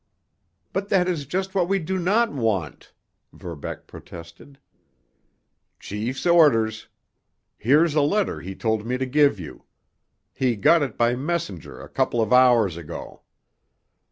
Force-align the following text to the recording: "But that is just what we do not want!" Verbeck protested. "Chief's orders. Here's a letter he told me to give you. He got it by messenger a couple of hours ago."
"But 0.73 0.89
that 0.89 1.07
is 1.07 1.27
just 1.27 1.53
what 1.53 1.67
we 1.67 1.77
do 1.77 1.99
not 1.99 2.31
want!" 2.33 2.91
Verbeck 3.33 3.85
protested. 3.85 4.57
"Chief's 5.79 6.25
orders. 6.25 6.87
Here's 7.59 7.93
a 7.93 8.01
letter 8.01 8.41
he 8.41 8.55
told 8.55 8.83
me 8.83 8.97
to 8.97 9.05
give 9.05 9.39
you. 9.39 9.65
He 10.33 10.55
got 10.55 10.81
it 10.81 10.97
by 10.97 11.15
messenger 11.15 11.79
a 11.79 11.87
couple 11.87 12.19
of 12.19 12.33
hours 12.33 12.77
ago." 12.77 13.21